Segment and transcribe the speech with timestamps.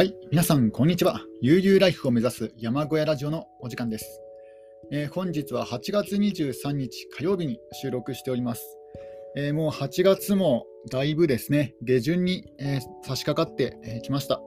[0.00, 1.20] はい、皆さん、こんにちは。
[1.42, 4.22] 悠々ライフを目指す山小屋ラジオのお時間です。
[4.90, 8.78] えー本日は8月23日火曜日に収録しております。
[9.36, 14.40] えーもう8月もだいぶですね、下旬に、えー差し掛かってきました、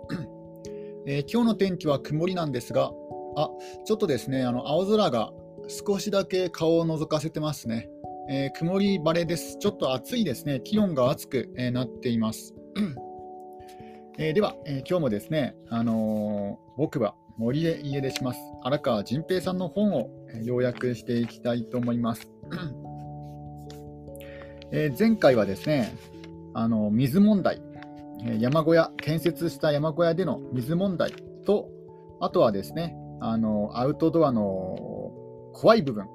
[1.06, 2.92] えー今日の天気は曇りなんですが、
[3.36, 3.52] あ
[3.86, 5.30] ちょっとですね、あの青空が
[5.68, 7.92] 少しだけ顔を覗かせてますね。
[8.28, 9.60] えー曇り晴れです。
[9.60, 10.62] ちょっと暑いですね。
[10.64, 12.56] 気温が暑く、えーなっています。
[14.20, 18.40] えーでは、えー今日もですね、あのー僕は森へ家出します。
[18.64, 20.10] 荒川仁平さんの本を、
[20.44, 22.30] 要約していきたいと思います。
[24.72, 25.96] え前回はですね、
[26.54, 27.60] あの水問題、
[28.40, 31.12] 山小屋、建設した山小屋での水問題
[31.44, 31.70] と、
[32.20, 35.12] あとはですね、あのアウトドアの
[35.54, 36.08] 怖い部分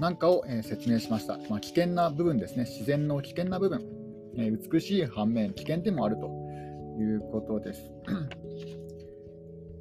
[0.00, 1.38] なんかを、え説明しました。
[1.48, 3.80] まあ、危険な部分ですね、自然の危険な部分、
[4.36, 6.43] え美しい反面、危険でもあると
[6.98, 7.92] いうことです。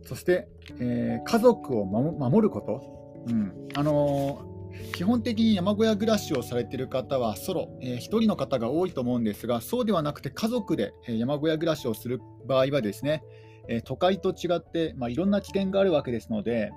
[0.05, 0.47] そして、
[0.79, 4.53] えー家族を守ること、うんあのー
[4.95, 13.23] 基本的に山小屋暮らしをされている方はソロ、えー一人の方が多いと思うんですが、そうではなくて家族で、山小屋暮らしをする場合はですね、
[13.69, 16.71] えー都会と違って、まあ、いろんな危険があるわけですので、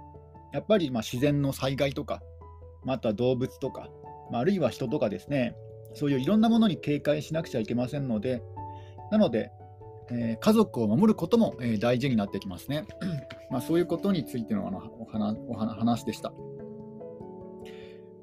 [0.53, 2.21] やっぱりまあ自然の災害とか、
[2.85, 3.89] まああとは動物とか、
[4.31, 5.57] まあ、あるいは人とかですね、
[5.95, 8.43] そういういろんなものに警戒しなくちゃいけませんので、
[9.11, 9.51] なので、
[10.11, 12.85] えー家族を守ることも、えー大事になってきますね。
[13.51, 16.33] まあ、そういうことについてのあのお話お話話でした。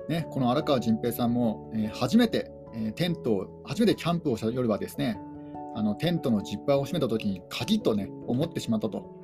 [0.09, 5.19] ね、この荒川仁平さんも、えー初めて、えテントを、初めてキャンプをした夜はですね、
[5.75, 9.23] あのテントのジッパーを閉めたときに鍵とね、思ってしまったと。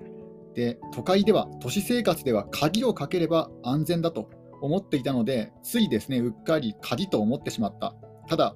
[0.55, 4.29] で、都会では、都市生活では鍵をかければ安全だと
[4.61, 7.95] 思っていたので、ついですね、うっかり鍵と思ってしまった。
[8.27, 8.55] ただ、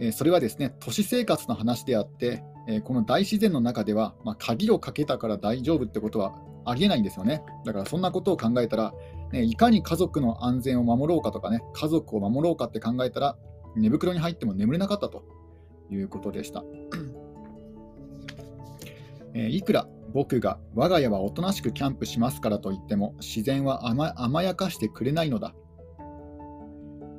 [0.00, 7.42] えそれはですね、都市生活の話であって、えーこの大自然の中では、まあ、鍵をかけたから大丈夫ってことはありえないんですよね。
[7.64, 8.94] だからそんなことを考えたら、
[9.32, 13.36] ね、いかに家族の安全を守ろうかとかね、家族を守ろうかって考えたら、
[13.74, 15.24] 寝袋に入っても眠れなかったと
[15.90, 16.64] いうことでした。
[19.34, 25.54] えーいくら僕が我が家はおとなしくキャンプしますからと言っても、自然は甘甘やかしてくれないのだ。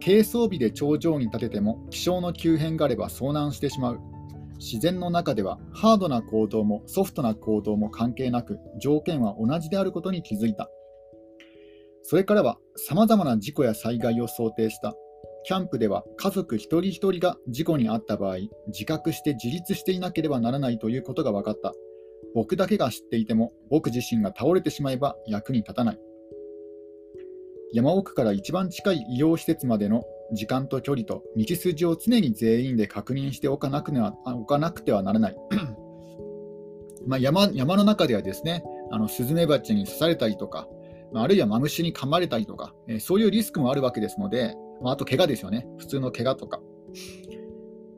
[0.03, 3.99] 軽装備で頂上に立てても気象の急変があれば遭難してしまう。
[4.63, 10.69] 自然の中ではハードな行動もソフトな行動も関係なく条件は同じであることに気づいた。
[12.01, 14.95] それからは様々な事故や災害を想定した。
[15.45, 18.37] キャンプでは家族一人一人が事故に遭った場合、
[18.67, 21.73] 自覚して自立していなければならないということが分かった。
[22.33, 25.99] 僕だけが知っていても僕自身が倒れてしまえば役に立たない。
[27.73, 35.37] 山奥から一番近い医療施設までの時間と距離と道筋を常に全員で確認しておかなく,、ね、はおかなくてはならない。
[37.05, 40.67] ま山山の中ではですね、あのスズメバチに刺されたりとか、
[41.15, 46.61] あるいはマムシに噛まれたりとか、えそういうリスクもあるわけですので、まあ、と怪我ですよね、普通の怪我とか。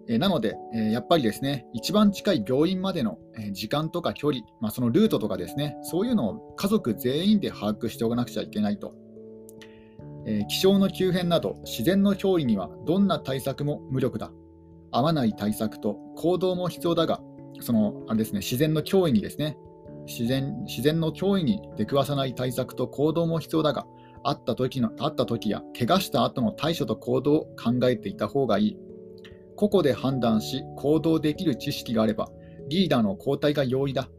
[0.08, 8.94] えなので、えやっぱりですね、一番近い病院までのえ時間とか距離、まあ、そのルートとかですね、そういうのを家族全員で把握しておかなくちゃいけないと。
[10.26, 14.32] えー気象の急変など自然の脅威にはどんな対策も無力だ。
[14.92, 17.22] 合わない対策と行動も必要だが、
[17.60, 19.58] そのあれですね、自然の脅威にですね、
[20.06, 23.86] 自然自然の脅威に出くわさない対策と行動も必要だが、
[24.24, 28.78] あった時のあった時や怪我した後の対処と行動を考えていた方がいい。
[29.56, 32.30] 個々で判断し行動できる知識があれば、
[32.70, 34.10] リーダーの交代が容易だ。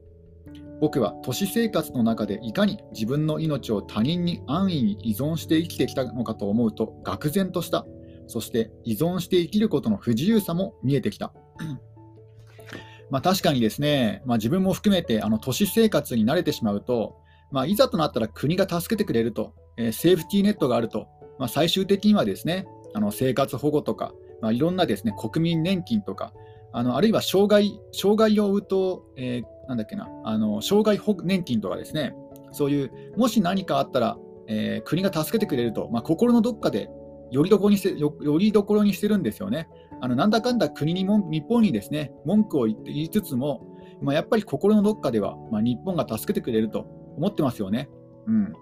[0.80, 7.86] 僕は都市生活の中でいかに自分の命を他人に安易に依存して生きてきたのかと思うと愕然とした。
[8.28, 11.32] そして依存して生きることの不自由さも見えてきた。
[13.10, 17.16] まあ確かにですね、まあ、自分も含めてあの都市生活に慣れてしまうと、
[17.52, 21.06] まあ、いざとなったら国が助けてくれると、えーセーフティーネットがあると、
[21.38, 24.12] まあ、最終的にはですねあの生活保護とか、
[24.42, 26.32] まあ、いろんなですね国民年金とか、
[26.72, 32.14] あのあるいは障害障害を負うと、えーなんだっけな、あの障害保年金とかですね、
[32.52, 36.88] そういう、もし何かあったら、えー国が助けてくれると、まあ、心のどっかで
[37.30, 39.68] よりどころにしてよりどころにしてるんですよね。
[40.00, 43.66] あのなんだかんだ国にも日本にですね文句を言って言いつつも、
[44.00, 46.86] まあ、やっぱり心のどっかでは、まあ、日本が助けてくれると
[47.16, 47.88] 思ってますよね。
[48.26, 48.52] うん、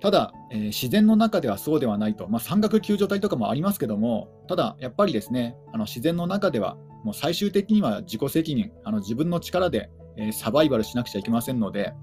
[0.00, 11.94] ただ、えー自然の中ではそうではないと、まあ、山岳救助隊とかもありますけども、ただやっぱりですねあの自然の中では、もう最終的には自己責任、あの自分の力で、えサバイバルしなくちゃいけませんので、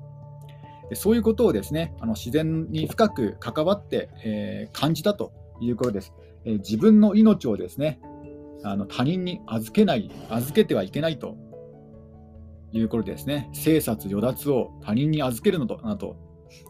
[0.94, 6.14] そういうことをですねあの自然に深く関わって、え感じたということです。
[6.46, 8.00] え自分の命をですね
[8.64, 11.38] あの他人に預けない、預けてはいけないと
[12.72, 13.50] いうことですね。
[13.54, 16.18] 生殺与奪を他人に預けるのとなと、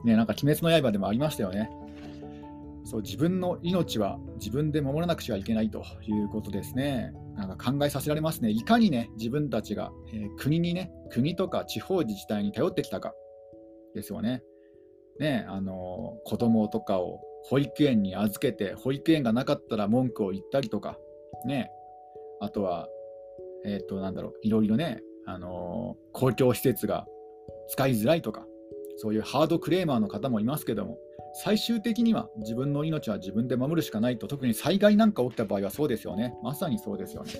[0.04, 1.70] ね、なんか鬼滅の刃でもありましたよね。
[2.86, 7.14] そう自分の命は自分で守らなくちゃいけないということですね。
[7.40, 8.50] なんか考えさせられますね。
[8.50, 13.14] いかにね、自分たちが、えー、国にね、国とか地方自治体に頼ってきたか。
[13.96, 14.44] ですよね。
[15.20, 20.98] ね、あの子供とかを保育園に預けて、保育園がなかったら文句を言ったりとか、
[21.46, 21.70] ね、
[22.40, 22.88] あとは、
[23.66, 27.06] えっ、ー、と、なんだろう、いろいろね、あの公共施設が
[27.68, 28.46] 使いづらいとか、
[28.98, 30.98] そういうハードクレーマーの方もいますけども、
[31.34, 36.36] 最終的には自分の命は自分で守るしかないと、特に災害なんか起きた場合はそうですよね。
[36.44, 37.32] まさにそうですよね。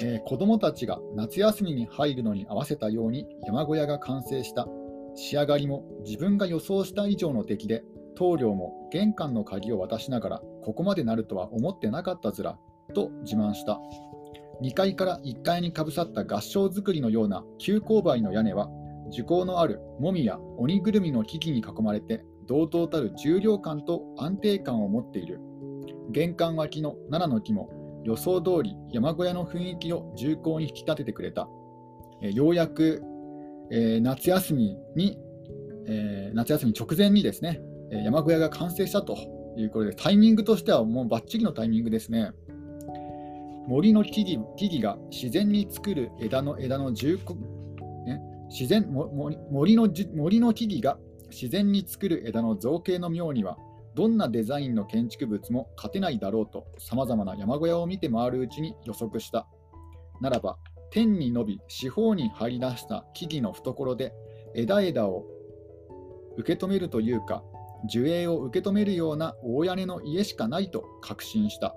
[0.00, 4.68] えー、子どもたちが夏休みに入るのに合わせたように山小屋が完成した。
[5.14, 7.84] 仕上がりも自分が予想した以上の出来で、
[8.16, 12.58] 棟梁も玄関の鍵を渡しながら、ここまでなるとは思ってなかったずら、
[12.94, 13.80] と自慢した。
[14.62, 18.68] 2階から1階にかぶさった合掌造りのような急勾配の屋根は、
[19.10, 25.40] 樹高のあるもみや鬼ぐるみの木々に囲まれて、堂々たる重量感と安定感を持っている。
[26.10, 31.48] 玄関脇の奈良の木も予想通り山小屋の雰囲気を重厚に引き立ててくれた。
[32.22, 33.02] えようやく、
[33.70, 35.18] えー、夏休みに、
[35.86, 37.60] えー、夏休み直前にですね、
[37.90, 39.16] 山小屋が完成したと
[39.56, 42.32] いうことで、タイミングとしてはもうバッチリのタイミングですね。
[43.66, 47.34] 森の木々木々が自然に作る枝の枝の重厚、
[48.06, 48.20] ね、
[48.50, 50.98] 自然森の森の木々が
[51.30, 53.56] 自然に作る枝の造形の妙には
[53.94, 59.46] どんなデザインの建築物も勝てないだろうとさまざまな山小屋を見て回るうちに予測した。
[60.20, 60.58] ならば
[60.90, 64.12] 天に伸び四方に張り出した木々の懐で
[64.54, 65.24] 枝枝を
[66.36, 67.42] 受け止めるというか
[67.88, 71.74] 樹影を受け止めるような大屋根の家しかないと確信した。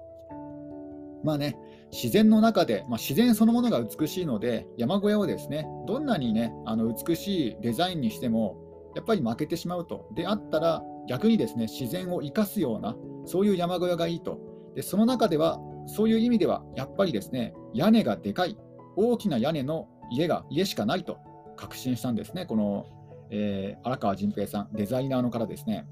[1.27, 1.57] まあね
[1.91, 8.57] 自然の中で、まあ、自然そのものが美しいので山小屋をですねどんなにねあの美しいデザインにしても
[8.95, 10.07] やっぱり負けてしまうと。
[10.15, 12.95] であったら逆にですね自然を生かすような
[13.25, 14.39] そういう山小屋がいいと。
[14.73, 18.57] でその中ではそういう意味ではやっぱりですね屋根がでかい
[18.95, 21.17] 大きな屋根の家が家しかないと。
[21.57, 22.85] 確信したんですねこの、
[23.31, 25.85] えー、荒川淳平さんデザイナーの方ですね。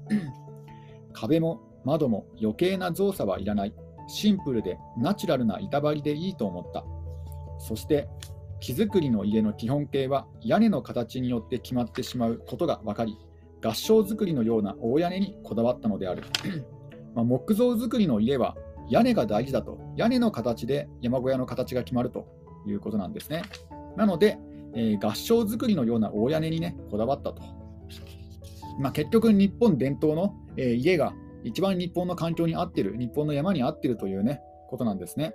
[1.12, 3.74] 壁も窓も余計な造作はいらない。
[4.06, 6.84] シンプルでナチュラルな板張りでいいと思った。
[7.58, 8.08] そして
[8.60, 13.18] 木造りの家の基本形は屋根の形によって決まってしまうことが分かり、
[13.62, 16.22] 合掌造りのような大屋根にこだわったのである。
[17.14, 18.56] まあ、木造造りの家は
[18.88, 22.26] 屋根が大事だと、屋根の形で山小屋の形が決まると
[22.66, 23.42] いうことなんですね。
[23.96, 24.38] なので、
[24.74, 27.42] えー、合掌造りのような大屋根にね、こだわったと。
[28.78, 31.14] まあ、結局、日本伝統の、えー、家が
[31.44, 35.34] 一番日本の環境に合ってる、日本の山に合ってるというね、ことなんですね。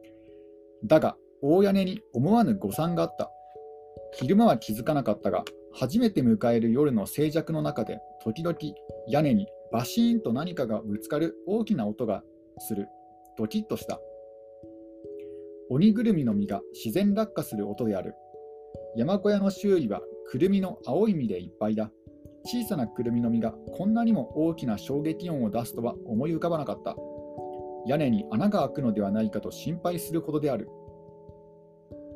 [0.84, 3.30] だが、大屋根に思わぬ誤算があった。
[4.12, 8.56] 昼間は気づかなかったが、初めて迎える夜の静寂の中で、時々
[9.08, 12.22] 屋根にバシーンと何かがぶつかる大きな音が
[12.58, 12.88] する。
[13.36, 14.00] ドキッとした。
[15.70, 18.14] 鬼ぐるみの実が自然落下する音である。
[18.96, 21.90] 山小屋の周囲はくるみの青い実でいっぱいだ。
[22.44, 26.96] 小さなくるみの実がこんなにも大きな衝撃音を出すとは思い浮かばなかった。
[27.86, 30.68] 屋根に穴が開くのではないかと心配するほどである。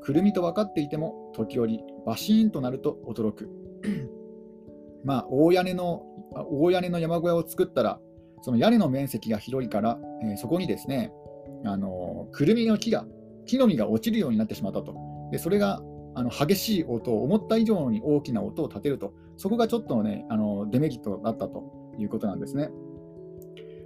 [0.02, 3.48] くるみと分かっていても、時折バシーンとなると驚く。
[5.04, 6.04] まあ、大屋根の
[6.50, 8.00] 大屋根の山小屋を作ったら、
[8.42, 11.12] その屋根の面積が広いから、えー、そこにですね、
[11.64, 13.06] あのくるみの木が、
[13.46, 14.94] 木の実が落ちるようになってしまったと。
[15.30, 15.80] でそれが
[16.14, 21.64] あの激しい音を、思った以上に大きな音を立てると、そこがちょっとね、あのデメリットだったと
[21.98, 22.70] いうことなんですね。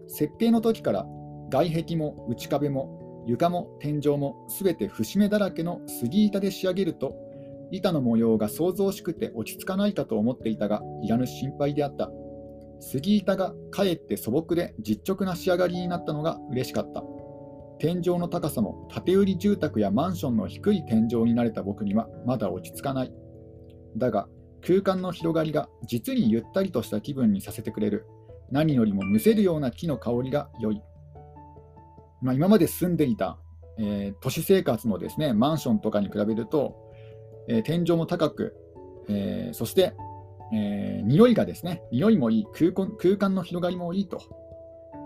[0.08, 1.06] 設計の時から
[1.50, 7.16] 外壁も内壁も床も天井もすべて節目だらけの杉板で仕上げると、
[7.72, 12.10] 板の模様が想像しくて落ち着かないかと思っていたが、いらぬ心配であった。
[12.78, 17.02] 杉板がかえって素朴で実直な仕上がりになったのが嬉しかった。
[17.78, 23.12] 天井の高さも建売り住宅やマンションの低い天井に慣れた僕にはまだ落ち着かない。
[23.96, 24.28] だが、
[24.66, 28.06] 空間の広がりが実にゆったりとした気分にさせてくれる。
[28.50, 30.82] 何よりもむせるような木の香りが良い。
[32.22, 33.38] まあ、今まで住んでいた、
[33.78, 36.76] えー、都市生活のですねマンションとかに比べると、
[37.48, 38.56] えー、天井も高く、
[39.08, 39.94] えー、そして、
[40.52, 44.20] えー、匂いがですね、匂いもいい空、空間の広がりもいいと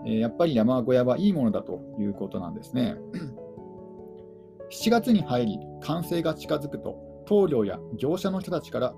[0.05, 2.95] えやっぱり山小屋はいいものだということなんですね。
[4.71, 6.95] 7月に入り、完成が近づくと、
[7.27, 8.95] 棟梁や業者の人たちから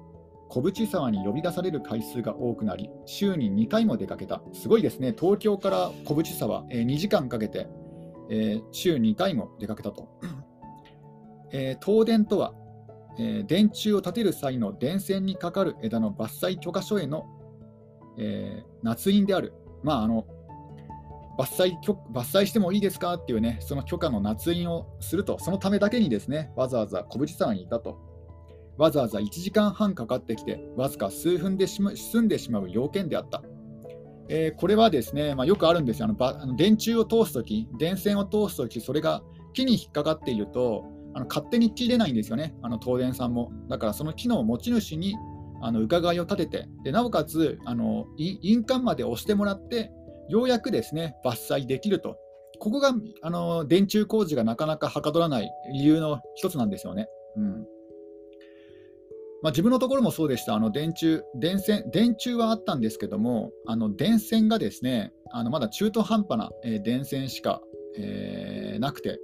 [0.50, 4.41] 小淵沢に呼び出される回数が多くなり、週に2回も出かけた。
[4.53, 7.67] すごいですね、東京から小淵沢、えー、2時間かけて、
[8.29, 10.07] えー、週2回も出かけたと。
[11.51, 12.53] えー、東電とは、
[13.17, 17.25] えー、電柱を建てる際の電線にかかる枝の伐採許可書への、
[18.17, 19.53] えー、捺印である。
[19.83, 20.25] まあ、あの
[21.38, 21.79] 伐採
[22.12, 28.12] 伐採してもいいですかっていうね、その許可の捺印をすると、そのためだけにですね、わざわざ小淵沢にいたと。
[28.77, 33.43] わざわざ1時間半かかってきて、わずか数分で済んでしまう要件であった。
[34.29, 36.05] えー、これはですね、まあ、よくあるんですよ。
[36.05, 39.21] あのあの電柱を通すとき、電線を通すとき、それが
[39.53, 43.51] 木に引っかかっていると、あの勝手に切れないんですよね、あの東電さんも。
[43.69, 45.15] だからその木の持ち主に
[45.61, 49.91] あの伺いを立てて、でなおかつあの印鑑まで押してもらって、
[50.29, 52.17] ようやくですね伐採できると。
[52.59, 57.07] ここがあの電柱工事がなかなかはかどらない理由の一つなんですよね。
[57.35, 57.65] うん
[59.43, 67.62] まあ、自分のところもそうでした、あの電柱電線、電柱はあったんですけども、あの電線がですねあのまだ中途半端な、えー、電線しか、
[67.97, 69.19] えー、なくて、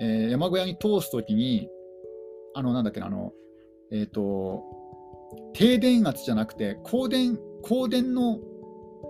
[0.00, 1.68] えー、山小屋に通すときに、
[2.54, 3.32] あのなんだっけあの、
[3.92, 4.62] えっ、と、
[5.52, 8.38] 停電圧じゃなくて、光電、光電の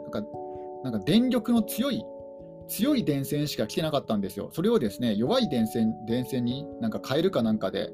[0.03, 0.23] なんか
[0.83, 2.03] なんか電力の強い
[2.67, 4.50] 強い電線しか来てなかったんですよ。
[4.53, 7.91] それをですね弱い電線電線になんか変えるかなんかで、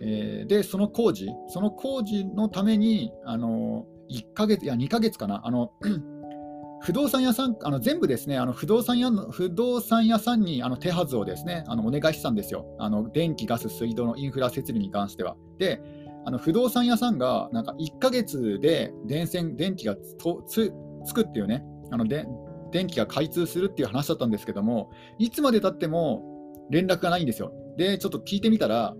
[0.00, 5.72] えー、で、その工事、その工事のために、あの1ヶ月、いや、2ヶ月かな、あの
[6.80, 15.36] 不動産屋さん、あの全部ですね、あの不動産屋の不動産屋さんにあの手はずをですねあのお願いしたんですよあの、電気、ガス、水道のインフラ設備に関しては。
[15.58, 15.80] で、
[16.24, 20.72] あの不動産屋さんがなんか1ヶ月で電線、電気がとつ
[21.04, 22.26] つくっていうねあので、
[22.70, 26.22] 電気が開通するっていう話だったんですけども、いつまでたっても
[26.70, 27.52] 連絡がないんですよ。
[27.76, 28.94] で、ちょっと聞いてみたら、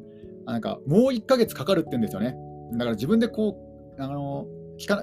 [0.53, 2.35] なんかもう1ヶ月かかるって言うんですよね。
[2.73, 3.59] だから自分でこ
[3.99, 4.47] う、あの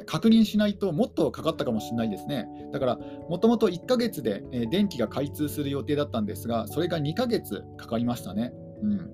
[0.06, 2.48] 確認しないともっとかかったかもしれないですね。
[2.72, 2.98] だから、
[3.30, 8.54] もともと1ヶ月で、電気が開通する予定だったんですが、それが2ヶ月かかりましたね。
[8.82, 9.10] うん、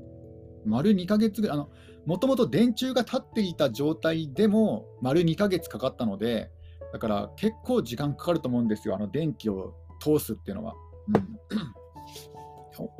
[0.66, 1.58] 丸2ヶ月ぐらい、
[2.06, 6.52] もともと電柱が立っていた状態でも丸2ヶ月かかったので、
[6.94, 10.76] だから結構時間かかると思うんですよ、あの電気を通すっていうのは。
[11.08, 11.40] うん、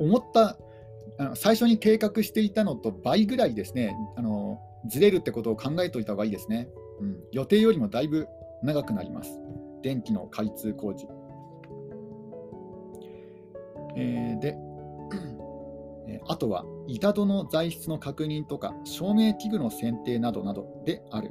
[0.00, 0.58] 思った
[1.18, 6.68] あの最初に計画していたのと倍ぐらいですね、あのずれるってことを考えておいた方がいいですね、
[7.00, 7.16] うん。
[7.32, 8.26] 予定よりもだいぶ
[8.62, 9.30] 長くなります、
[9.82, 11.06] 電気の開通工事。
[13.96, 14.56] えー、で、
[16.26, 21.30] あとは板戸の材質の確認とか照明器具の選定などなどである。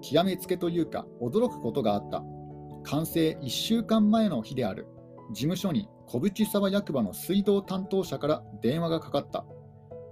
[0.00, 2.22] 極めつけというか驚くことがあった。
[2.84, 4.86] 完成1週間前の日である。
[5.30, 9.44] 事務所に小淵沢役場の水道担当者から電話がかかった。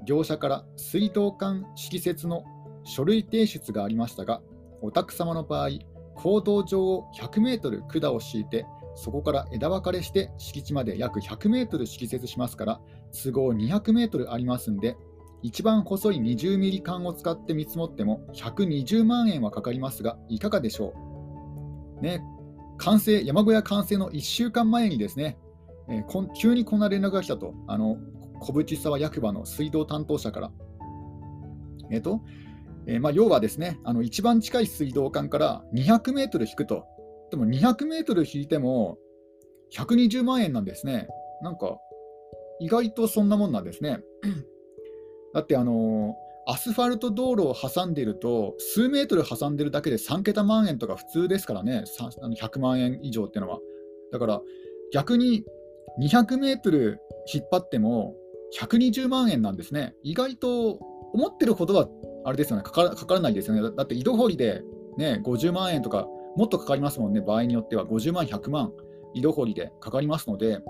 [0.05, 2.45] 業者から水道管敷設の
[2.85, 4.43] 書類提出がありましたが、
[4.83, 5.71] お宅様の場合、
[6.15, 12.81] 行動上を100メートル管を敷いて、そこから枝分かれして敷地まで約100メートル敷設しますから、
[13.13, 14.99] 都合200メートルありますんで、
[15.43, 20.93] 一番細い20ミリ管を使って見積もっても120万円はかかりますが、いかがでしょ
[22.01, 22.03] う？
[22.03, 22.23] ね、
[22.77, 25.39] 完成、山小屋完成の1週間前にですね、
[25.89, 27.99] えー、急にこんな連絡が来たと、あの
[28.41, 30.53] 小淵沢役場の水道担当者から。
[31.91, 32.21] えっ、ー、と、
[32.87, 36.85] えー、まあ、要はですね、あの一番近い水道管から200メートル引くと。
[37.31, 38.99] でも200メートル引いても
[39.73, 41.09] 120万円なんですね。
[41.43, 41.79] なんか、
[42.61, 44.01] 意外とそんなもんなんですね。
[45.35, 46.17] だってあの
[46.49, 51.85] アスファルト道路を挟んでいると、数メートル挟んでるだけで3桁万円とか普通ですからね、
[52.41, 53.59] 100万円以上っていうのは。
[54.13, 54.41] だから
[54.93, 55.45] 逆に
[56.01, 57.01] 200メートル
[57.33, 58.15] 引っ張っても
[58.59, 59.95] 120万円なんですね。
[60.03, 60.79] 意外と
[61.13, 61.89] 思ってるほどは
[62.25, 63.63] あれですよねかからないですよね。
[63.77, 64.63] だって井戸掘りで、
[64.97, 68.73] ね、50万円とかもっとかかりますもんね、場合によっては50万、100万
[69.15, 70.61] 井戸掘りでかかりますので、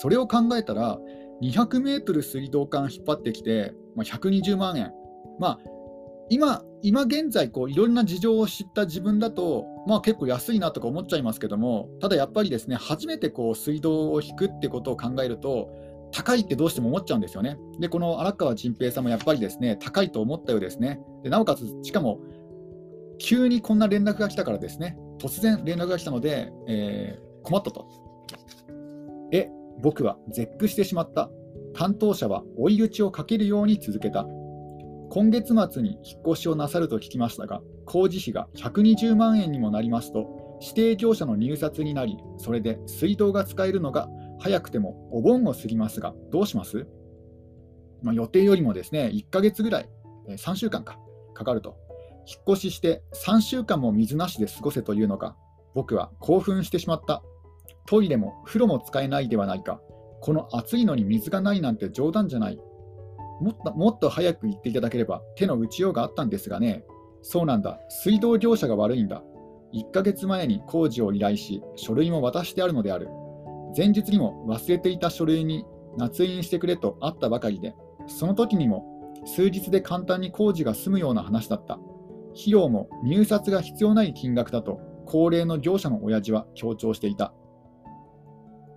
[0.00, 0.98] それを考えたら、
[1.42, 4.92] 200メートル水道管引っ張ってきて、まあ、120万円、
[5.40, 5.58] まあ、
[6.28, 15.70] 今、今現在こう、いろんな事情を知った自分だと、まあ、結構安いなとか思っちゃいますけども、ただやっぱりですね、初めてこう水道を引くってことを考えると、
[16.12, 17.58] 高いってどうしても思っちゃうんですよね。
[17.80, 21.00] で、この荒川仁平さんもやっぱりですね、高いと思ったようですね。
[21.22, 22.20] でなおかつ、しかも、
[23.18, 27.88] 急にこんな連絡が来たからですね、突然連絡が来たので、えー、困ったと。
[29.32, 29.50] え、
[29.82, 31.30] 僕は絶句してしまった。
[31.74, 34.26] 担当者は追い打ちをかけるように続けた。
[35.10, 46.86] 今月末に引っ越しをなさると聞きましたが、工事費が120万円にもなりますと、指定業者の入札になり、それで水道が使えるのが早くてもお盆を過ぎますが、どうします？
[48.02, 49.88] まあ、予定よりもですね、1ヶ月ぐらい、
[50.28, 50.98] 3週間か、
[51.34, 51.76] かかると。
[52.26, 55.36] 引っ越しして3週間も水なしで過ごせというのか、
[55.74, 57.22] 僕は興奮してしまった。
[57.86, 59.80] トイレも風呂も使えないではないか。
[60.20, 62.60] この暑いのに水がないなんて冗談じゃない。
[63.40, 66.84] もっともっと早く言っていただければ手の打ちようがあったんですがね。
[67.22, 69.22] そうなんだ、水道業者が悪いんだ。
[69.74, 73.08] 1ヶ月前に工事を依頼し、書類も渡してあるのである。
[73.76, 75.64] 前日にも忘れていた書類に
[75.98, 77.74] 捺印してくれとあったばかりで、
[78.06, 81.74] その時にも数日で簡単に工事が済むような話だった。
[81.74, 87.32] 費用も入札が必要ない金額だと、高齢の業者の親父は強調していた。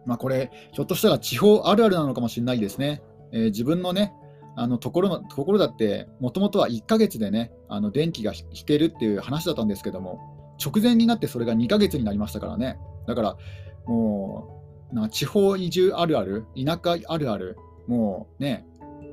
[0.06, 3.02] まあ、これ、ひょっとしたら地方あるあるなのかもしれないですね。
[3.32, 4.14] えー、自分のね、
[4.56, 10.20] あのところのところだって、もともとは1ヶ月でね、あの電気が引けるっていう話だったんですけども、
[10.64, 12.78] 直前になってそれが2ヶ月になりましたからね。
[13.08, 13.38] だから、
[13.86, 18.66] もう、な地方移住あるある、田舎あるある、もうね、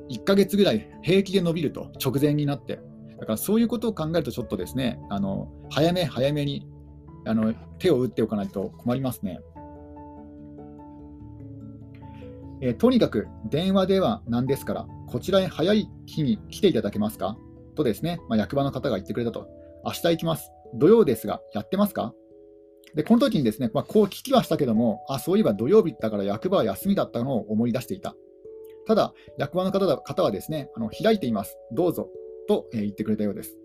[0.09, 2.79] 1ヶ月ぐらい平気で伸びると、直前になって。
[3.19, 6.67] だからそういうことを考えると、ちょっとですね、あの早め早めに
[7.25, 9.39] あの手を打っておかないと困りますね。
[12.61, 17.35] え、とにかく電話ではなんですから、こちらへ早い日に来ていただけますか？
[17.75, 19.47] とですね、まあ、役場の方が言ってくれたと。
[19.83, 20.51] 明日行きます。
[20.75, 22.13] 土曜ですが、やってますか？
[22.93, 28.15] で、この時にですね、まあ、こう聞きはしたけども、あ、そういえば土曜日だから役場は休みだったのを思い出していた。
[28.87, 31.57] ただ、役場の方方はですね、あの開いています。
[31.71, 32.09] どうぞ。
[32.47, 33.57] と、えー、言ってくれたようです。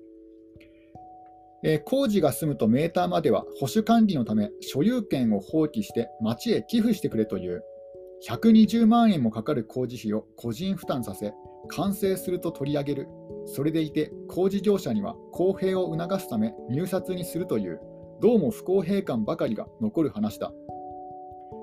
[1.63, 7.65] えー、工事が済むとメーターまでは保守管理のため所有権を放棄して町へ寄付してくれという
[8.27, 11.35] 120万円もかかる工事費を個人負担させ、
[11.69, 13.09] 完成すると取り上げる、
[13.47, 17.81] それでいて工事業者には公平を促すため入札にするという、
[18.21, 20.53] どうも不公平感ばかりが残る話だ。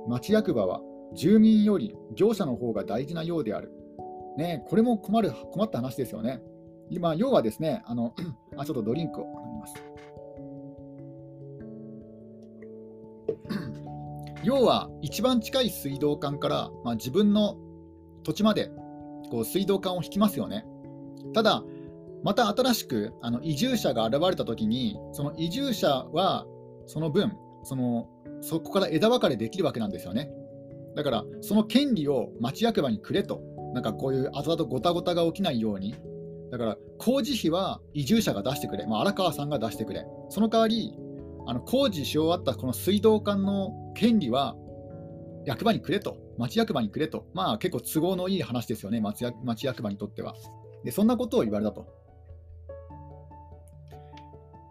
[0.07, 0.81] 町役場は
[1.15, 3.71] 住民より業者の方が大事なようである。
[4.37, 6.41] ね、これも困る困った話ですよね。
[6.89, 8.13] 今、要はですね、あの
[8.57, 9.75] あちょっとドリンクを飲みます。
[14.43, 17.57] 要は一番近い水道管から、まあ、自分の
[18.23, 18.71] 土地まで
[19.29, 20.65] こう水道管を引きますよね。
[21.33, 21.63] ただ、
[22.23, 26.45] また新しくあの移住者が現れたときに、その移住者は
[26.87, 27.31] その分
[27.63, 28.07] その、
[28.41, 30.29] そこから枝分かれできるわけなんですよね。
[30.95, 33.41] だから、その権利を町役場にくれと、
[33.73, 35.95] なんかこういう後々ごたごたが起きないように、
[36.51, 40.93] だから工事費は移住者が出してくれ、まあ、荒川さんが出してくれ、その代わり、
[41.47, 44.55] あの工事し終わったこの水道管の権利は
[45.45, 50.35] 役場にくれと、町役場にくれと、まあ結構都合のいい話ですよね、町町役場にとっては。
[50.83, 51.85] でそんなことを言われたと。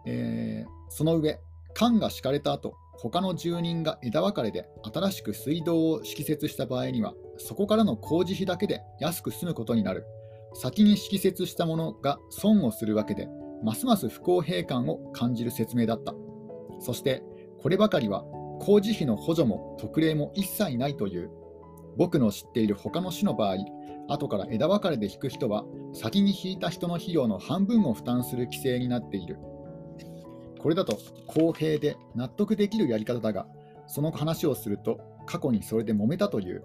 [0.05, 1.39] えー、その上、
[1.73, 10.05] 管が敷かれた後、他の住人が枝分かれで新しく水道を敷設した場合には、そこからの工事費だけで安く済むことになる。
[10.53, 13.27] 先に敷設したものが損をするわけで、
[13.63, 16.13] ますます不公平感を感じる説明だった。
[16.79, 17.23] そして、
[17.61, 18.25] こればかりは
[18.61, 21.31] 工事費の補助も特例も一切ないという。
[21.97, 23.57] 僕の知っている他の市の場合、
[24.07, 29.39] 後から枝分かれで引く人は、先に引いた人の費用の半分を負担する規制になっている。
[30.59, 30.95] これだと
[31.25, 33.47] 公平で納得できるやり方だが、
[33.87, 36.63] その話をすると過去にそれで揉めたという。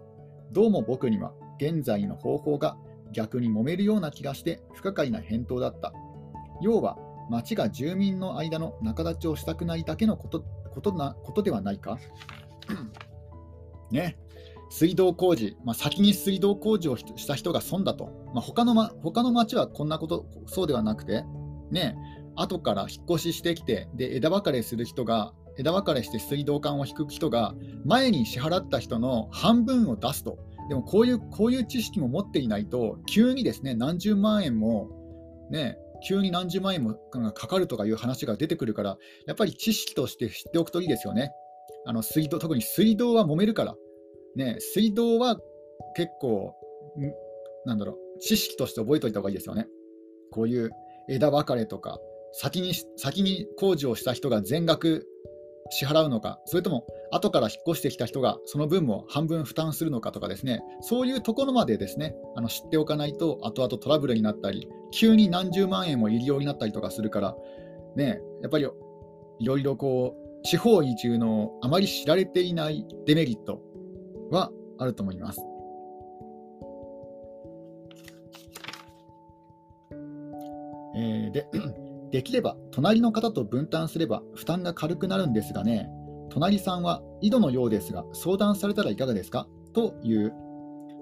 [0.53, 2.77] どうも僕には現在の方法が
[3.11, 5.95] 逆に揉めるような気がして不可解な返答だった。
[6.61, 6.99] 要は
[7.31, 10.45] 町が住民の間の仲立ちをしたくないだけのこと
[10.77, 11.99] ことなことではないか。
[13.91, 14.19] ね、
[14.69, 21.25] 水道工事、まあ、先に水道工事をした人が損だと、まあ、他の、ま、他の町はこんなこと、そうではなくて、
[21.71, 21.97] ね、
[22.35, 27.55] 後から引っ越ししてきて、で枝分かれする人が、枝分かれして水道管を引く人が、
[27.87, 30.39] 前に支払った人の半分を出すと。
[30.69, 34.91] でもこういうこういう知識も持っていないと、急にですね何十万円も、
[35.51, 36.95] ね、急に何十万円も
[37.35, 41.33] かかるとかいう話が出てくるから、やっぱり知識として知っておくといいですよね。
[41.85, 43.77] あの水道特に水道は揉めるから、
[44.35, 45.39] ね、水道は
[45.95, 46.55] 結構、
[47.65, 49.67] なんだろう、知識として覚えておいた方がいいですよね。
[50.31, 50.71] こういう
[51.09, 51.99] 枝分かれとか、
[52.33, 55.07] 先に先に工事をした人が全額
[55.71, 67.37] 支払うのか、それとも後から引っ越してきた人がその分も半分負担するのかとかですね、そういうところまでですね、あの知っておかないと、後々トラブルになったり、急に何十万円も入りようになったりとかするから、
[67.97, 68.67] ね、やっぱり
[69.39, 73.61] いろいろこう、地方移住のあまり知られていないデメリット
[74.31, 75.41] はあると思います。
[80.97, 81.47] えー、で
[82.11, 85.91] できれば隣の方と分担すれば負担が軽くなるんですがね、
[86.37, 89.49] 隣さんは井戸のようですが相談されたらいかがですか？
[89.73, 90.35] という、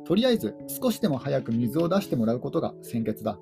[0.05, 3.37] とりあえず少しでも早く水を出してもらうことが先決だ。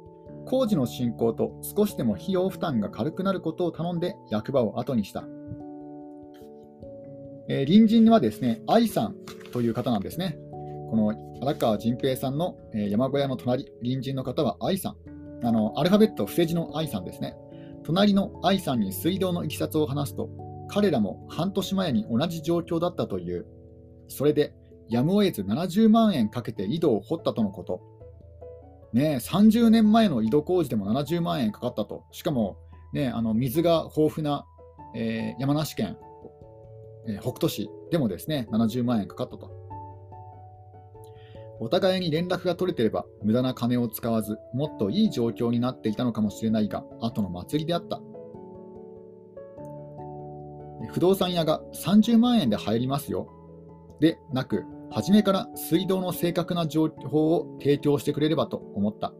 [0.46, 5.24] 工事の進行と少しでも費用負担が軽くなることを頼んで役場を後にした。
[7.50, 9.16] えー、隣人はですね、愛さん
[9.52, 10.38] という方なんですね。
[10.88, 14.96] この荒川仁平さんの、え、山小屋の隣、隣人の方は愛さ
[15.42, 15.46] ん。
[15.46, 17.36] あのアルファベット伏せ字の愛さんですね。
[17.84, 20.30] 隣の愛さんに水道のいきさつを話すと、
[20.72, 23.44] 彼らも半年前に同じ状況だったという。
[24.08, 24.54] それで、
[24.88, 27.82] やむを得ず70万円かけて井戸を掘ったとのこと。
[28.94, 32.04] ね、30年前の井戸工事でも70万円かかったと。
[32.10, 32.56] しかも、
[32.94, 34.46] ね、あの水が豊富な、
[34.96, 35.98] えー、山梨県、
[37.06, 39.50] えー、北杜市でもですね、70万円かかったと。
[41.60, 48.00] お互いに連絡が取れてれば無駄な金を使わず、もっといい状況になっていたのかもしれないが、後の祭りであった。
[50.90, 53.28] 不動産屋が30万円で入りますよ。
[54.00, 59.12] でなく、初めから水道の正確な情報を提供してくれればと思った。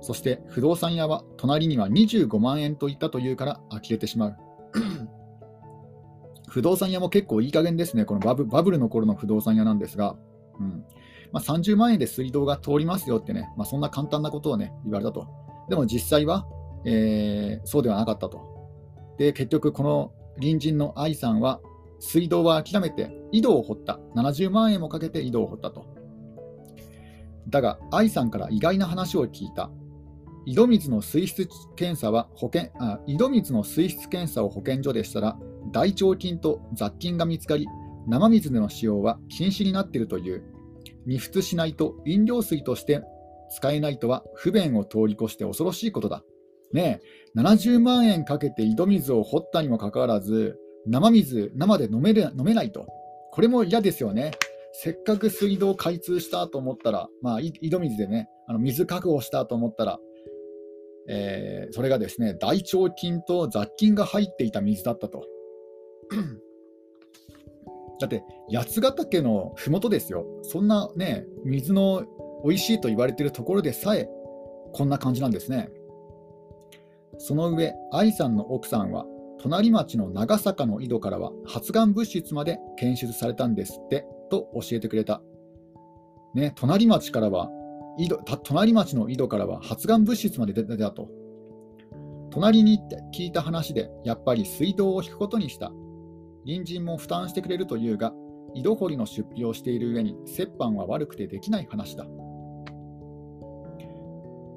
[0.00, 4.36] そして不動産屋は隣には25万円と言ったというから呆れてしまう。
[6.48, 10.16] 不動産屋も結構いい加減ですね、このバブバブルの頃の不動産屋なんですが、
[10.58, 10.84] うん
[11.32, 15.28] まあ、30万円で水道が通りますよってね、まあ、そんな簡単なことをね、言われたと。
[15.68, 16.46] でも実際は、
[16.84, 18.59] えー、そうではなかったと。
[19.20, 21.60] で、結局、この隣人の愛さんは、
[21.98, 24.00] 水道は諦めて井戸を掘った。
[24.16, 25.84] 70万円もかけて井戸を掘ったと。
[27.50, 29.70] だが、愛さんから意外な話を聞いた。
[30.46, 35.38] 井戸水の水質検査は保険あ井戸水の水質検査を保健所でしたら、
[35.70, 37.66] 大腸菌と雑菌が見つかり、
[38.08, 40.42] 生水での使用は禁止になっているという。
[41.04, 43.02] 煮沸しないと飲料水として
[43.50, 46.22] 使えないとは不便を通り越して恐ろしいことだ。
[46.72, 47.00] ね
[47.36, 52.86] え、70万円かけて井戸水を掘ったにもかかわらず、生水、生で飲める飲めないと。
[53.32, 54.32] これも嫌ですよね。
[54.72, 59.98] せっかく水道開通したと思ったら、まあ、井戸水でね、あの水確保したと思ったら、
[61.08, 65.26] えー、それがですね、大腸菌と雑菌が入っていた水だったと。
[68.00, 70.24] だって、八ヶ岳の麓ですよ。
[70.42, 72.04] そんなね、水の
[72.44, 74.08] 美味しいと言われているところでさえ、
[74.72, 75.70] こんな感じなんですね。
[77.22, 79.04] その上、愛さんの奥さんは、
[79.42, 85.22] 隣町の長坂の井戸からは発がん物質まで検出されたんですってと教えてくれた。
[86.34, 87.50] ね、隣町からは
[87.98, 91.10] 井戸隣町の井戸からは発がん物質まで出たと。
[92.30, 95.72] 隣に行って聞いた話で、やっぱり水道を引くことにした。
[96.46, 98.14] 隣人も負担してくれるというが、
[98.54, 102.06] 井戸掘りの出費をしている上に、折半は悪くてできない話だ。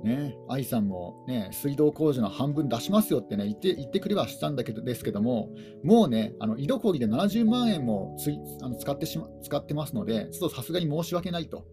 [0.04, 5.50] ね、愛さんも、ね、水道工事の半分出しますよってね言って言ってくれはしたんだけどですけども、
[5.84, 11.66] もうね、あの井戸掘りで70万円もつあの使ってしま使ってますので、ちょっとさすがに申し訳ないと。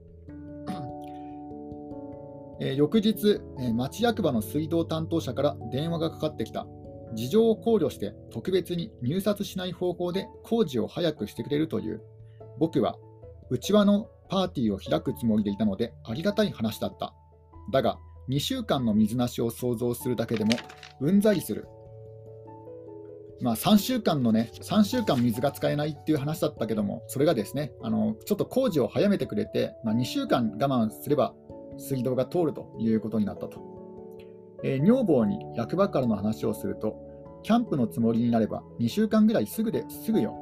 [2.62, 6.66] えー、翌日、えー、町役場の水道担当者から電話がかかってきた。
[7.14, 12.02] 事情を考慮して特別に入札しない方法で工事を早くしてくれるという。
[12.60, 12.96] 僕は
[13.50, 17.14] 内輪のパーティーを開くつもりでいたのでありがたい話だった。
[17.72, 17.98] だが、
[18.30, 20.52] 2週間の水なしを想像するだけでも
[21.00, 21.66] うんざりする。
[23.42, 31.34] まあ、3週間のね、3週間水が使えないっていう話だったけども、それがですね、あのちょっと工事を早めてくれて、まあ、2週間我慢すれば
[31.78, 33.60] 水道が通るということになったと。
[34.62, 36.96] えー、女房に役場からの話をすると、
[37.42, 40.36] キャンプのつもりになれば2週間ぐらいすぐですぐよ。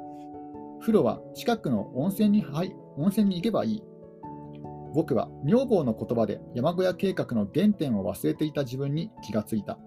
[0.80, 3.82] 風呂は近くの温泉に,、はい、温泉に行けばいい。
[4.94, 9.78] 僕は女房の言葉で山小屋計画の原点を忘れていた自分に気がついた。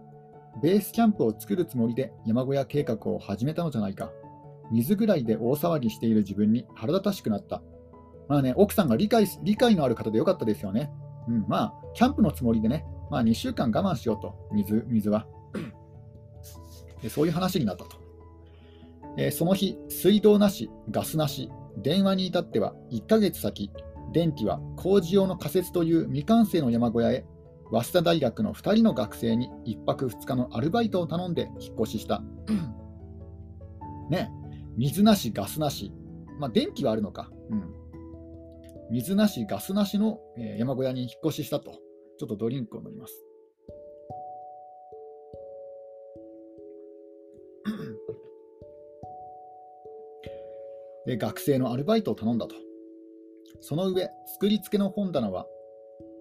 [0.62, 4.12] ベースキャンプを作るつもりで山小屋計画を始めたのじゃないか。
[4.72, 7.62] 水ぐらいで大騒ぎしている自分に腹立たしくなった。
[8.28, 10.92] まあね、奥さんが理解理解のある方でよかったですよね。
[11.28, 15.28] うん、まあ、キャンプのつもりでね、まあ、2週間我慢しようと、水水は。
[17.02, 17.98] でそういう話になったと。
[19.18, 23.72] えー、その日、水道なし、ガスなし、電話に至っては1ヶ月先、
[24.12, 27.26] 電気は工事用の仮設という未完成の山小屋へ、
[27.72, 32.22] 早稲田大学の2人の学生に1泊2日のアルバイトを頼んで引っ越しした。
[34.10, 34.30] ね、
[34.78, 35.94] 水なし、ガスなし、
[36.40, 37.32] まあ、電気はあるのか。
[37.50, 37.64] うん、
[38.92, 40.20] 水なし、ガスなしの
[40.58, 41.72] 山小屋に引っ越ししたと。
[42.18, 43.14] ちょっとドリンクを飲みます。
[51.06, 52.56] で学生のアルバイトを頼んだと。
[53.60, 55.46] その上、作り付けの本棚は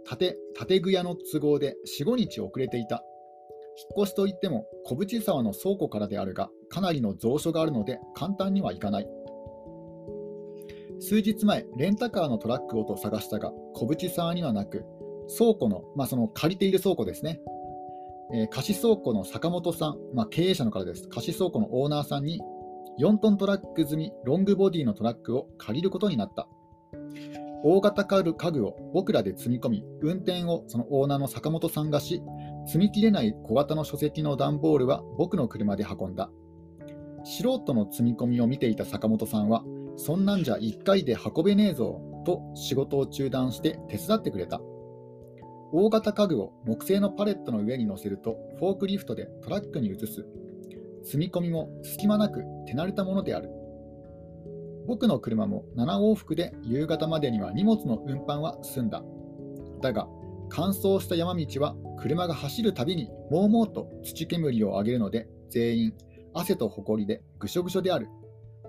[0.08, 0.34] 建
[0.66, 3.04] て具屋の都合で4、5日遅れていた。
[3.76, 9.08] 引っ越しといっても小淵沢の倉庫からであるが、かなりの蔵書があるので簡単にはいかない。
[11.00, 14.84] 数日前、レンタカーのトラックをと探したが、小淵沢にはなく、
[15.38, 17.40] 倉庫の、まあ、その借りている倉庫ですね、
[18.34, 22.40] えー、貸倉庫の坂本さん、まあ、経営者の方です、貸し倉庫のオーナーさんに、
[23.00, 26.48] 4トントラック積みロングボディのトラックを借りることになった。
[27.62, 32.23] 大型家具を僕らで積み込み、運転をそのオーナーの坂本さんがし、
[32.66, 36.31] 積み切れない小型の書籍の段ボールは僕の車で運んだ。
[37.25, 39.62] 素人の積み込みを見ていた坂本さんは、
[39.96, 44.61] そんなんじゃ1回で運べねえぞと仕事を中断して手伝ってくれた。
[45.73, 50.27] 大型家具を木製のパレットの上に乗せるとフォークリフトでトラックに移す。
[51.05, 53.51] 積み込みも隙間なく手慣れたものである。
[54.90, 59.05] 僕の車も7往復で夕方までには荷物の運搬は済んだ。
[59.81, 60.09] だが、
[60.48, 65.94] 乾燥した山道は車が走るたびにもうもうと土煙を上げるので全員
[66.35, 68.09] 汗とほこりでぐしょぐしょである。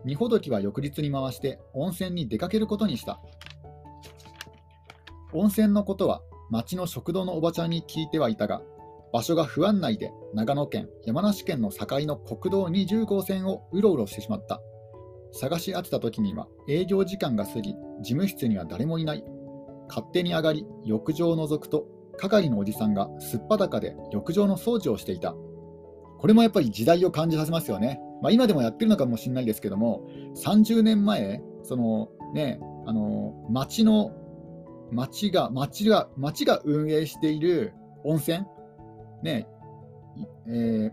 [0.05, 3.19] 荷ほどきは翌日に回して温泉に出かけることにした。
[5.33, 8.61] 温泉のことは町の食堂のおばちゃんに聞いてはいたが、
[9.11, 14.61] 場所が不安内で長野県、山梨県の境の国道20号線をうろうろしてしまった。
[15.31, 19.23] 探し当てた時には営業時間が過ぎ、事務室には誰もいない。
[19.87, 21.85] 勝手に上がり、浴場を覗くと、
[22.17, 25.35] 係のおじさんがすっぱだかで浴場の掃除をしていた。
[26.19, 27.99] これもやっぱり時代を感じさせますよね。
[28.21, 34.11] まあ、今でもやってるのかもしれないですけども、30年前、そのね、あの町の
[34.91, 38.45] 町が町が町が運営している温泉、
[39.23, 39.47] ね
[40.47, 40.91] えー、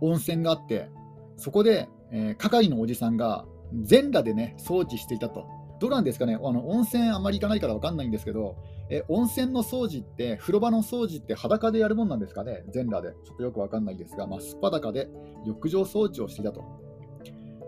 [0.00, 0.88] 温泉があって、
[1.36, 3.44] そこで、えー、係のおじさんが
[3.82, 5.46] 全裸でね掃除していたと。
[5.78, 8.56] どうなんですかね、あの温泉あんまり行かないから分かんないんですけど、
[8.88, 13.14] え温泉の掃除って、風呂場の掃除って裸でやるもんなんですかね、全裸で。
[13.26, 15.10] ちょっとよく分かんないですが、まあ、すっぱだかで
[15.44, 16.64] 浴場掃除をしていたと。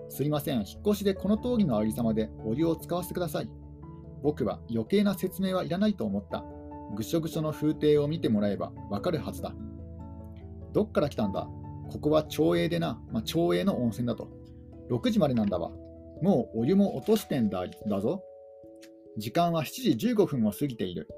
[0.08, 3.50] すいません、引っ越しでこの通りのありさまでお湯を使わせてください。
[4.22, 6.42] 僕は余計な説明はいらないと思った。
[6.96, 9.54] ぐしょぐしょの風景を見てもらえばわかるはずだ。
[10.72, 11.46] どっから来たんだ？
[11.88, 14.28] ここは町営でな、まあ、町営の温泉だと。
[14.90, 15.70] 6時までなんだわ。
[16.22, 18.22] もうお湯も落としてんだだぞ。
[19.16, 21.08] 時間は7時15分を過ぎている。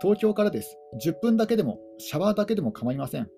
[0.00, 0.76] 東京からです。
[1.04, 3.28] 10分だけでも、シャワーだけでも構いません。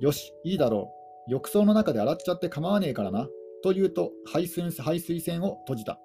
[0.00, 0.90] よし、いいだろ
[1.28, 1.30] う。
[1.30, 3.28] 浴槽の中で洗っちゃって構わねえからな。
[3.62, 5.98] と言うと排水、排水栓を閉じた。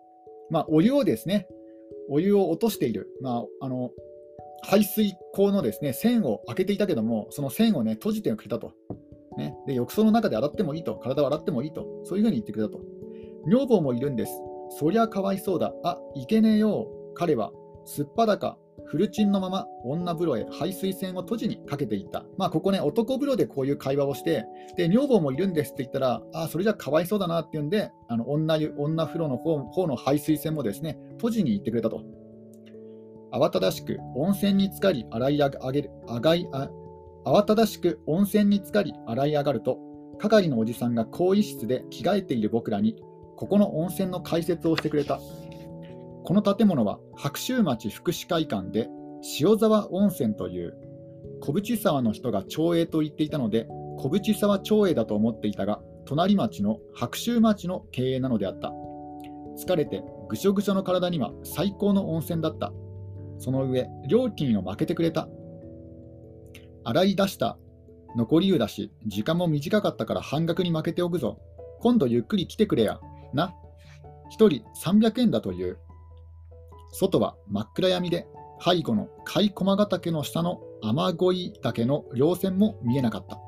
[0.49, 1.47] まあ、お湯をですね、
[2.10, 3.10] お湯を落としている。
[3.21, 3.91] まあ、あの
[4.63, 8.73] 排水口のですね線を開けていたけども、その線をね閉じてくれたと。
[9.38, 12.82] ね、で浴槽の中で洗ってもいいと、体を洗ってもいいと、そういうふうに言ってくれたと。
[13.45, 14.32] 女房もいるんです。
[14.78, 15.73] そりゃかわいそうだ。
[15.84, 16.88] あ、いけねえよ。
[17.15, 17.52] 彼は
[17.86, 22.26] すっぱだか、フルチンのまま女風呂へ排水栓を閉じにかけていった。
[22.38, 24.45] まあ、ここね、男風呂でこういう会話をして、
[24.76, 32.04] で、女房もいるんですって言ったら、あ、それじゃかわいそうだなっていうんで、あの女女風呂の方方の排水栓もですね、閉じに行ってくれたと。
[33.32, 36.69] 慌ただしく温泉に浸かり洗い上げる、あがいあ
[37.27, 39.79] 慌ただしく温泉に浸かり洗い上がると、
[40.17, 43.03] 係のおじさんが更衣室で着替えている僕らに、
[43.35, 45.19] ここの温泉の解説をしてくれた。
[46.23, 48.87] この建物は白州町福祉会館で
[49.41, 50.73] 塩沢温泉という
[51.41, 58.71] 小淵沢の人が町営と言っていたので小淵沢町営だと思っていたが隣町の白州町の経営なのであった。
[59.57, 62.71] 疲れてぐしょぐしょの体には最高の温泉だった。
[63.37, 65.27] その上料金を負けてくれた。
[66.88, 67.58] 洗い出した
[68.15, 71.39] 残り湯だし時間も短かったから半額に負けておくぞ
[71.82, 73.00] 今度ゆっくり来てくれや
[73.34, 73.54] な
[74.38, 75.78] 1人300円だという
[76.91, 78.28] 外は真っ暗闇で、
[78.60, 83.39] 背後の甲斐駒ヶ岳の下の雨乞い岳の稜線も見えなかった。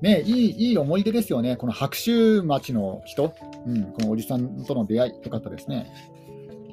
[0.00, 1.56] ねいい、いい思い出ですよね。
[1.56, 3.34] この白州町の人、
[3.66, 5.92] うん、このおじさんとの出会い、よかったですね。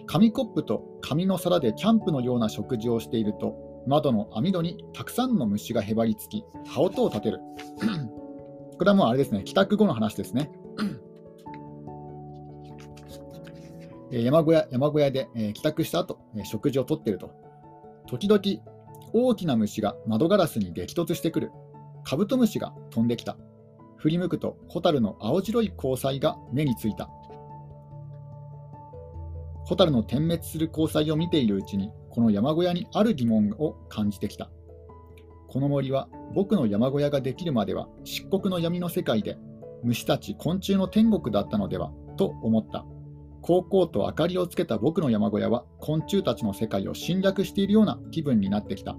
[0.06, 3.56] 紙コップと紙の皿でキャンプのような食事をしていると、
[3.88, 7.40] 窓の網戸にたくさんの虫がへばりつき、羽音を立てる。
[8.78, 10.52] これはもうあれですね、帰宅後の話ですね。
[14.12, 17.32] 山小屋山小屋で、え帰宅した後、え食事をとっていると、
[18.08, 18.42] 時々
[19.14, 21.52] 大きな虫が窓ガラスに激突してくる。
[22.04, 23.38] カブトムシが飛んできた。
[23.98, 27.10] 振り向くと、ホタルの青白い交際が目についた。
[29.66, 34.52] ホタルの点滅する交際を見ているうちに、この山小屋にある疑問を感じてきた。
[35.48, 39.38] この森は僕の山小屋ができるまでは漆黒の闇の世界で
[39.84, 42.86] 虫たち昆虫の天国だったのではと思った。
[43.42, 48.96] 高校と明かりをつけた僕の山小屋は昆虫たちの世界を侵略しているような気分になってきた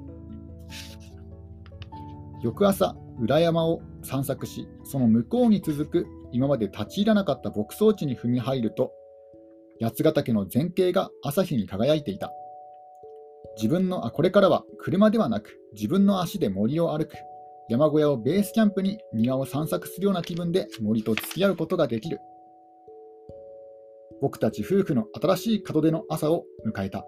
[2.43, 8.93] 翌朝裏山を散策しその向こうに続く今まで立ち入らなかった牧草地に踏み入ると
[9.81, 12.31] 八ヶ岳の前景が朝日に輝いていた
[13.57, 17.15] 自分のあこれからは車ではなく自分の足で森を歩く
[17.69, 22.19] 山小屋をベースキャンプに庭を散策するような気分で森と付き合うことができる
[24.21, 27.05] 僕たち夫婦の新しい門出の朝を迎えた。